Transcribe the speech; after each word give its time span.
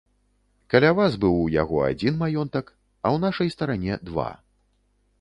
Каля 0.73 0.89
вас 0.99 1.17
быў 1.25 1.35
у 1.41 1.43
яго 1.57 1.83
адзін 1.91 2.19
маёнтак, 2.23 2.75
а 3.05 3.07
ў 3.15 3.17
нашай 3.29 3.57
старане 3.59 4.03
два. 4.11 4.31